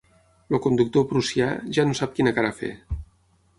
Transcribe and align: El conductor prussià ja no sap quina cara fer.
El 0.57 0.61
conductor 0.63 1.05
prussià 1.11 1.51
ja 1.77 1.87
no 1.91 1.99
sap 2.01 2.17
quina 2.17 2.35
cara 2.41 2.53
fer. 2.63 2.73